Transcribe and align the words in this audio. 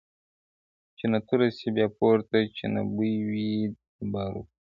چي 0.97 1.05
نه 1.13 1.19
توره 1.27 1.47
سي 1.57 1.67
بیا 1.75 1.87
پورته 1.97 2.37
چي 2.55 2.65
نه 2.75 2.81
بوی 2.95 3.13
وي 3.29 3.49
د 3.95 3.99
باروتو- 4.13 4.49